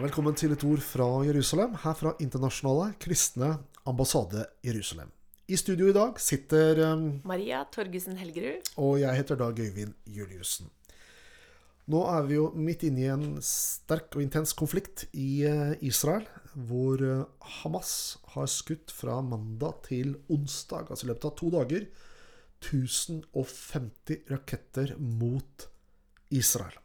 [0.00, 3.50] velkommen til et ord fra Jerusalem, her fra Internasjonale kristne
[3.88, 5.10] ambassade Jerusalem.
[5.50, 8.70] I studio i dag sitter um, Maria Torgussen Helgerud.
[8.80, 10.70] Og jeg heter Dag Øyvind Juliussen.
[11.90, 16.24] Nå er vi jo midt inne i en sterk og intens konflikt i uh, Israel,
[16.54, 17.28] hvor uh,
[17.60, 17.92] Hamas
[18.32, 21.88] har skutt fra mandag til onsdag, altså i løpet av to dager,
[22.64, 25.68] 1050 raketter mot
[26.32, 26.78] Israel.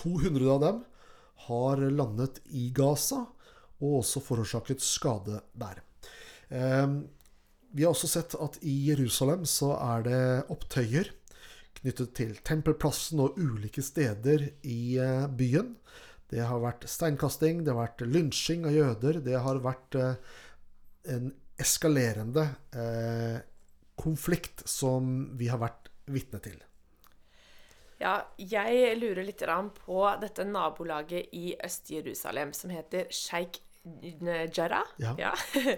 [0.00, 0.84] 200 av dem
[1.46, 3.24] har landet i Gaza
[3.76, 5.82] og også forårsaket skade der.
[6.48, 7.02] Um,
[7.76, 10.20] vi har også sett at i Jerusalem så er det
[10.52, 11.10] opptøyer
[11.80, 15.74] knyttet til Tempelplassen og ulike steder i eh, byen.
[16.26, 20.38] Det har vært steinkasting, det har vært lynsjing av jøder, det har vært eh,
[21.14, 21.28] en
[21.62, 23.36] eskalerende eh,
[23.96, 26.58] konflikt som vi har vært vitne til.
[28.00, 29.42] Ja, jeg lurer litt
[29.78, 33.62] på dette nabolaget i Øst-Jerusalem som heter Sheikh
[34.52, 34.86] Jarrah.
[34.96, 35.14] Ja.
[35.18, 35.32] ja.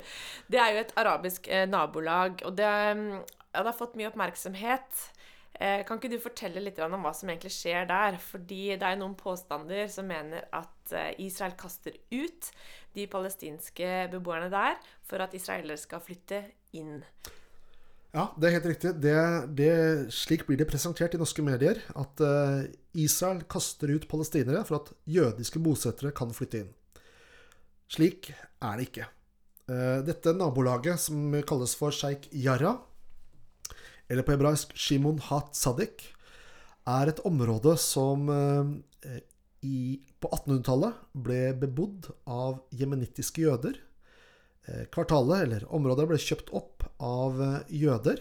[0.50, 3.14] Det er jo et arabisk eh, nabolag, og det, mm,
[3.52, 5.04] ja, det, har fått mye oppmerksomhet.
[5.60, 8.18] Eh, kan ikke du fortelle litt om hva som egentlig skjer der?
[8.22, 12.52] Fordi det er noen påstander som mener at eh, Israel kaster ut
[12.96, 16.42] de palestinske beboerne der for at israelere skal flytte
[16.78, 17.02] inn.
[18.14, 18.94] Ja, det er helt riktig.
[19.04, 19.18] Det,
[19.58, 19.72] det,
[20.16, 21.82] slik blir det presentert i norske medier.
[21.98, 22.64] At uh,
[22.96, 26.72] Israel kaster ut palestinere for at jødiske bosettere kan flytte inn.
[27.92, 29.08] Slik er det ikke.
[29.68, 32.78] Eh, dette nabolaget, som kalles for Sheikh Yara,
[34.08, 36.06] eller på hebraisk Shimon Hat Sadik,
[36.88, 39.18] er et område som eh,
[39.64, 43.76] i, på 1800-tallet ble bebodd av jemenittiske jøder.
[44.68, 47.40] Eh, kvartalet, eller området, ble kjøpt opp av
[47.72, 48.20] jøder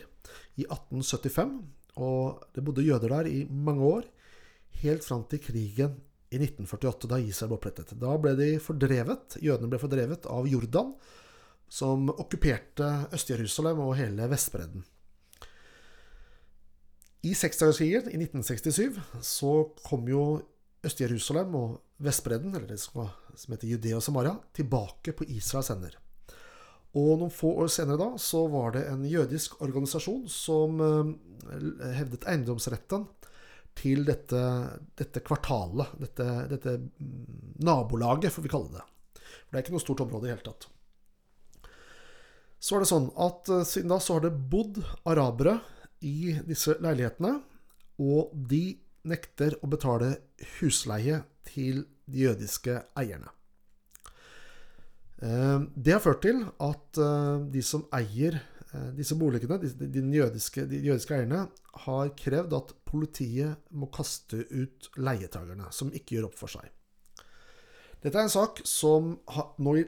[0.55, 1.57] i 1875.
[1.97, 4.09] Og det bodde jøder der i mange år,
[4.83, 5.95] helt fram til krigen
[6.29, 7.95] i 1948, da Israel ble opprettet.
[7.99, 10.93] Da ble de fordrevet, jødene ble fordrevet av Jordan,
[11.67, 14.85] som okkuperte Øst-Jerusalem og hele Vestbredden.
[17.27, 20.23] I seksdagerskrigen i 1967 så kom jo
[20.85, 23.09] Øst-Jerusalem og Vestbredden, eller det som
[23.51, 25.97] heter Judea og Samaria, tilbake på Israels hender.
[26.97, 31.11] Og noen få år senere da så var det en jødisk organisasjon som eh,
[31.99, 33.05] hevdet eiendomsretten
[33.77, 34.39] til dette,
[34.97, 36.73] dette kvartalet, dette, dette,
[37.61, 38.85] nabolaget, får vi kalle det.
[39.13, 40.67] For det er ikke noe stort område i det hele tatt.
[42.57, 45.59] Så er det sånn at eh, siden da så har det bodd arabere
[46.05, 47.37] i disse leilighetene,
[48.01, 48.77] og de
[49.07, 50.15] nekter å betale
[50.57, 53.36] husleie til de jødiske eierne.
[55.23, 58.39] Eh, det har ført til at eh, de som eier
[58.77, 61.45] Eh, disse boligene, de, de, jødiske, de, jødiske, eierne,
[61.85, 66.67] har krevd at politiet må kaste ut leietagerne som ikke gjør opp for seg.
[68.03, 69.15] Dette er en sak som
[69.63, 69.85] nå i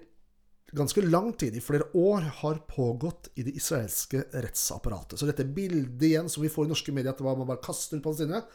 [0.75, 5.17] ganske lang tid, i flere år, har pågått i det israelske rettsapparatet.
[5.19, 8.05] Så dette bildet igjen som vi får i norske medier, at man bare kaster ut
[8.05, 8.45] palestinere,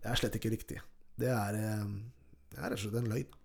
[0.00, 0.80] det er slett ikke riktig.
[1.20, 1.60] Det er,
[2.56, 3.36] rett og slett en løgn.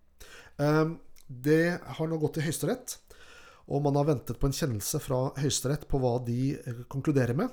[0.64, 0.96] Eh,
[1.28, 2.98] det har nå gått til Høyesterett.
[3.68, 7.52] Og man har ventet på en kjennelse fra Høyesterett på hva de eh, konkluderer med.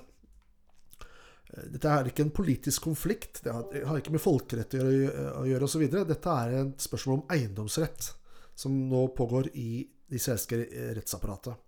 [1.50, 5.88] Eh, dette er ikke en politisk konflikt, det har ikke med folkerett å gjøre osv.
[5.90, 8.12] Dette er et spørsmål om eiendomsrett,
[8.54, 10.60] som nå pågår i det israelske
[11.00, 11.58] rettsapparatet.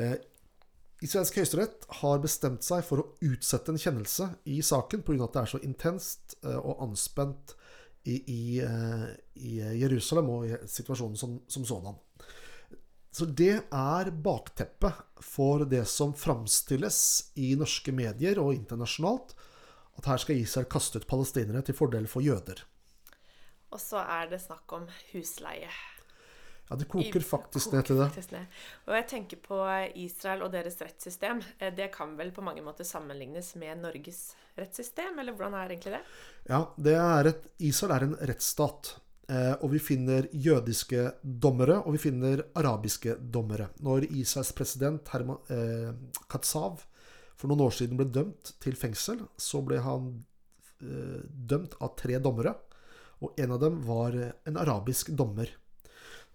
[0.00, 0.16] Eh,
[1.04, 5.28] israelsk høyesterett har bestemt seg for å utsette en kjennelse i saken pga.
[5.28, 7.52] at det er så intenst og anspent
[8.06, 8.40] i, i,
[9.42, 11.98] i Jerusalem og i situasjonen som, som sådan.
[13.16, 16.98] Så det er bakteppet for det som framstilles
[17.40, 19.32] i norske medier og internasjonalt,
[19.96, 22.60] at her skal Israel kaste ut palestinere til fordel for jøder.
[23.72, 24.84] Og så er det snakk om
[25.14, 25.70] husleie.
[26.66, 28.42] Ja, det koker faktisk ned til det.
[28.84, 29.62] Og jeg tenker på
[30.02, 31.40] Israel og deres rettssystem.
[31.60, 35.96] Eh, det kan vel på mange måter sammenlignes med Norges rettssystem, eller hvordan er egentlig
[35.96, 36.02] det?
[36.48, 38.94] Ja, det er et, Israel er en rettsstat.
[39.26, 43.72] Eh, og vi finner jødiske dommere, og vi finner arabiske dommere.
[43.82, 45.90] Når Israels president Herman eh,
[46.30, 46.84] Katsav
[47.36, 50.12] for noen år siden ble dømt til fengsel, så ble han
[50.80, 52.54] eh, dømt av tre dommere.
[53.24, 55.50] Og en av dem var en arabisk dommer.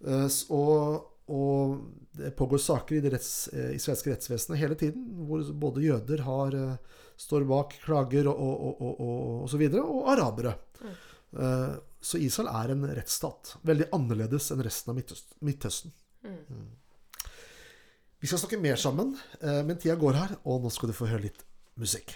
[0.08, 1.82] Eh, og, og,
[2.18, 6.58] det pågår saker i det retts, eh, israelske rettsvesenet hele tiden, hvor både jøder har,
[6.58, 10.56] eh, står bak klager og, og, og, og, så videre, og arabere.
[10.82, 11.00] Mm.
[12.02, 13.56] Så Israel er en rettsstat.
[13.68, 14.98] Veldig annerledes enn resten av
[15.46, 15.94] Midtøsten.
[16.26, 16.40] Mm.
[16.50, 16.70] mm.
[18.22, 21.08] Vi skal snakke mer sammen, eh, men tida går her, og nå skal du få
[21.10, 21.40] høre litt
[21.82, 22.14] musikk.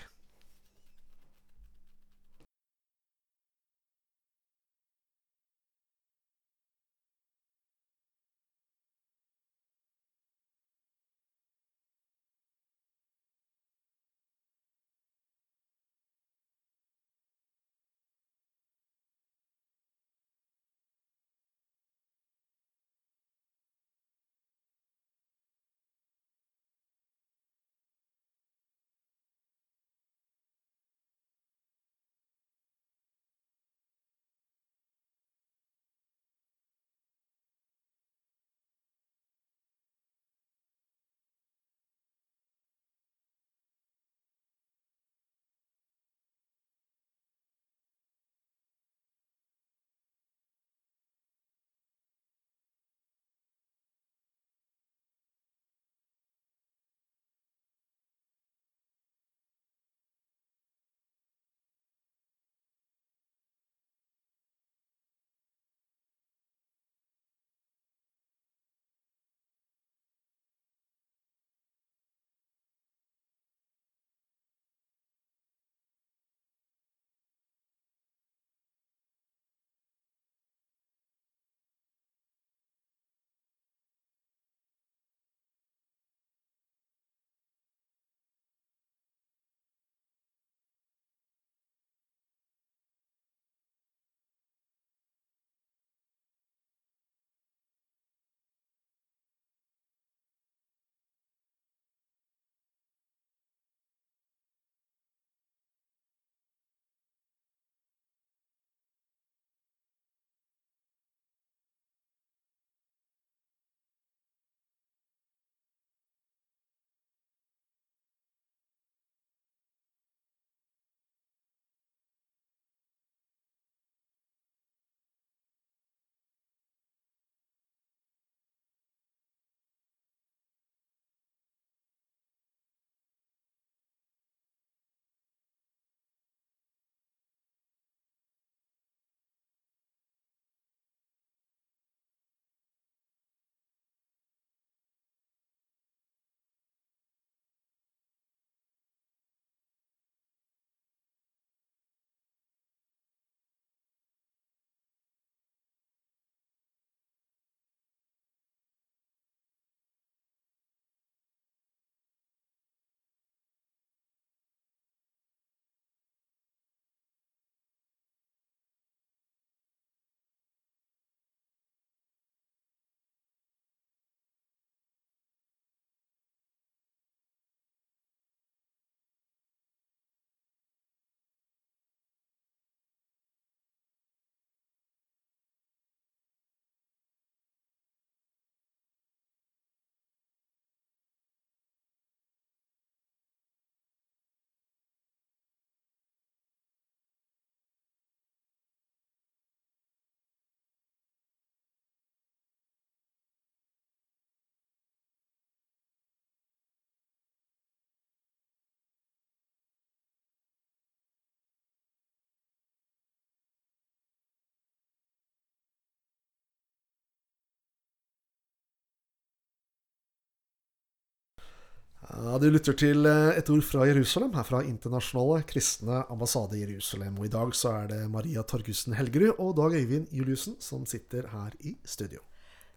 [222.25, 227.19] Ja, Du lytter til eh, et ord fra Jerusalem, her fra Internasjonale kristne ambassade Jerusalem.
[227.21, 231.27] Og i dag så er det Maria Torgussen Helgerud og Dag Øyvind Juliussen som sitter
[231.29, 232.23] her i studio.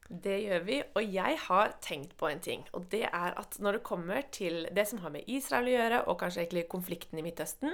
[0.08, 2.66] Det gjør vi, og jeg har tenkt på en ting.
[2.76, 6.02] Og det er at når det kommer til det som har med Israel å gjøre,
[6.04, 7.72] og kanskje egentlig konflikten i Midtøsten,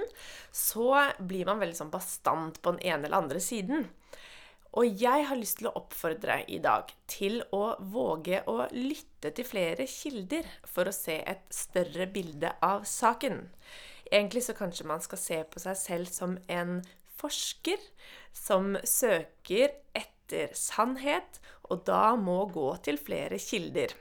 [0.55, 3.89] så blir man veldig sånn bastant på den ene eller andre siden.
[4.75, 9.47] Og jeg har lyst til å oppfordre i dag til å våge å lytte til
[9.47, 13.45] flere kilder for å se et større bilde av saken.
[14.11, 16.81] Egentlig så kanskje man skal se på seg selv som en
[17.15, 17.79] forsker
[18.35, 21.39] som søker etter sannhet,
[21.71, 23.95] og da må gå til flere kilder.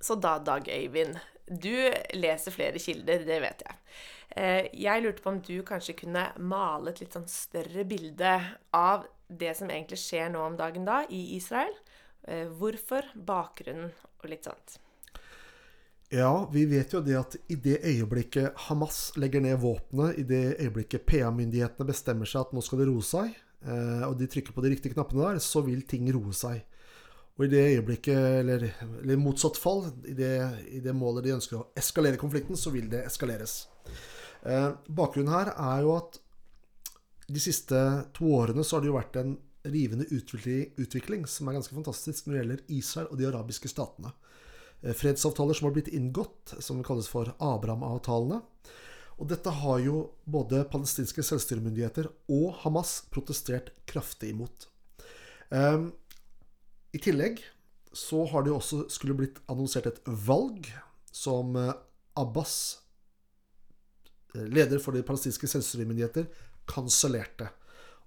[0.00, 3.78] Så da, Dag Øyvind, du leser flere kilder, det vet jeg.
[4.34, 8.32] Eh, jeg lurte på om du kanskje kunne male et litt sånn større bilde
[8.74, 11.74] av det som egentlig skjer nå om dagen da i Israel.
[12.26, 14.78] Eh, hvorfor, bakgrunnen og litt sånt.
[16.14, 20.42] Ja, vi vet jo det at i det øyeblikket Hamas legger ned våpenet, i det
[20.60, 23.32] øyeblikket PA-myndighetene bestemmer seg at nå skal det roe seg,
[23.64, 26.62] eh, og de trykker på de riktige knappene der, så vil ting roe seg.
[27.34, 28.68] Og i det øyeblikket, eller,
[29.00, 30.34] eller motsatt fall, i det,
[30.70, 33.64] i det, målet de ønsker å eskalere konflikten, så vil det eskaleres.
[34.44, 36.20] Eh, bakgrunnen her er jo at
[37.24, 37.78] de siste
[38.16, 42.34] to årene så har det jo vært en rivende utvikling, som er ganske fantastisk når
[42.34, 44.12] det gjelder Israel og de arabiske statene.
[44.82, 48.42] Eh, fredsavtaler som har blitt inngått, som kalles for Abraham-avtalene.
[49.14, 54.66] Og dette har jo både palestinske selvstyremyndigheter og Hamas protestert kraftig imot.
[55.54, 55.92] Um,
[56.90, 57.38] I tillegg
[57.94, 60.66] så har det jo også skulle blitt annonsert et valg
[61.14, 61.54] som
[62.18, 62.83] Abbas,
[64.34, 66.26] leder for de palestinske selvstyremyndigheter,
[66.70, 67.50] kansellerte.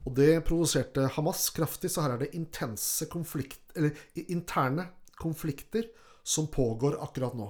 [0.07, 3.95] Og det provoserte Hamas kraftig, så her er det intense konflikt, eller
[4.27, 4.87] interne
[5.19, 5.89] konflikter
[6.27, 7.49] som pågår akkurat nå.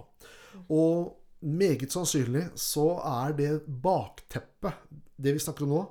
[0.74, 1.14] Og
[1.46, 4.74] meget sannsynlig så er det bakteppet,
[5.18, 5.84] det vi snakker om nå,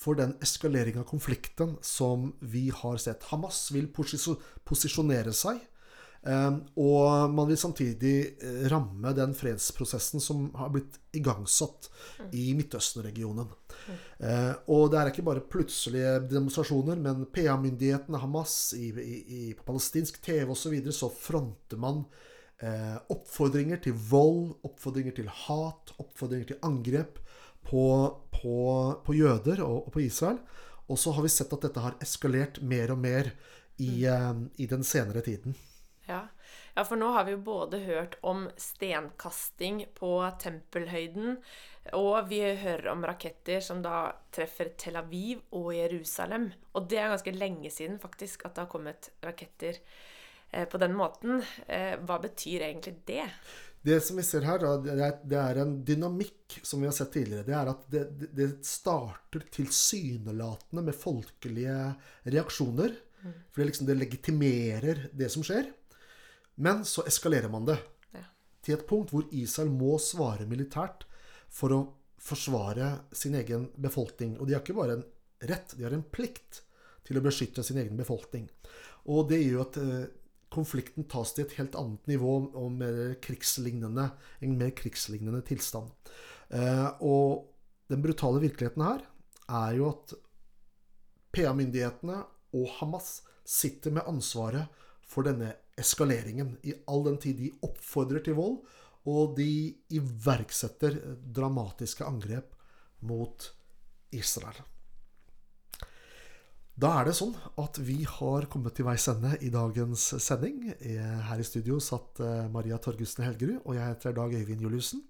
[0.00, 3.26] for den eskalering av konflikten som vi har sett.
[3.28, 5.60] Hamas vil posisjonere seg
[6.20, 11.88] og man vil samtidig eh, ramme den fredsprosessen som har blitt igangsatt
[12.36, 13.48] i Midtøsten-regionen.
[14.20, 20.20] Eh, og det er ikke bare plutselige demonstrasjoner, men PA-myndighetene, Hamas, i, i, på palestinsk
[20.24, 22.04] TV osv., så, videre, så fronter man
[22.60, 27.16] eh, oppfordringer til vold, oppfordringer til hat, oppfordringer til angrep
[27.64, 27.86] på,
[28.36, 28.58] på,
[29.06, 30.36] på jøder og, og, på Israel.
[30.90, 33.32] Og så har vi sett at dette har eskalert mer og mer
[33.80, 34.46] i, mm.
[34.60, 35.56] i den senere tiden.
[36.10, 36.20] Ja.
[36.74, 36.84] ja.
[36.84, 40.12] for nå har vi jo både hørt om stenkasting på
[40.42, 41.38] tempelhøyden,
[41.96, 46.50] og vi hører om raketter som da treffer Tel Aviv og Jerusalem.
[46.74, 49.80] Og det er ganske lenge siden faktisk at det har kommet raketter
[50.50, 51.40] eh, på den måten.
[51.66, 53.24] Eh, hva betyr egentlig det?
[53.82, 54.60] Det som vi ser her,
[55.24, 57.46] det er en dynamikk som vi har sett tidligere.
[57.46, 58.02] Det er at det,
[58.36, 61.76] det starter tilsynelatende med folkelige
[62.28, 62.92] reaksjoner.
[63.22, 63.38] Mm.
[63.48, 65.70] For det, liksom, det legitimerer det som skjer.
[66.60, 67.78] Men så eskalerer man det
[68.12, 68.26] ja.
[68.64, 71.06] til et punkt hvor Israel må svare militært
[71.50, 71.80] for å
[72.20, 74.36] forsvare sin egen befolkning.
[74.38, 75.06] Og de har ikke bare en
[75.48, 76.62] rett, de har en plikt
[77.08, 78.44] til å beskytte sin egen befolkning.
[79.08, 80.10] Og det gjør at eh,
[80.52, 84.10] konflikten tas til et helt annet nivå og mer krigslignende,
[84.44, 85.88] en mer krigslignende tilstand.
[86.52, 87.48] Eh, og
[87.90, 89.06] den brutale virkeligheten her
[89.48, 90.14] er jo at
[91.34, 92.20] PA-myndighetene
[92.58, 94.68] og Hamas sitter med ansvaret
[95.10, 98.60] for denne eskaleringen, i all den tid de oppfordrer til vold,
[99.10, 100.98] og de iverksetter
[101.34, 102.52] dramatiske angrep
[103.06, 103.48] mot
[104.12, 104.60] Israel.
[106.80, 110.62] Da er det sånn at vi har kommet til veis ende i dagens sending.
[110.80, 115.02] Her i studio satt eh, Maria Torgussen Helgerud, og jeg heter Dag Øyvind Juliussen.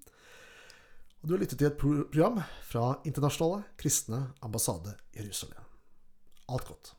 [1.20, 5.62] Og du har lyttet til et program fra Internasjonale kristne ambassade Jerusalem.
[6.48, 6.94] Alt godt.